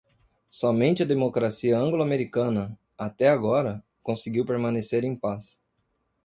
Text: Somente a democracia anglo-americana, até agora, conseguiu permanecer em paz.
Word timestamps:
Somente 0.49 1.03
a 1.03 1.05
democracia 1.05 1.77
anglo-americana, 1.77 2.75
até 2.97 3.29
agora, 3.29 3.83
conseguiu 4.01 4.43
permanecer 4.43 5.03
em 5.03 5.15
paz. 5.15 5.61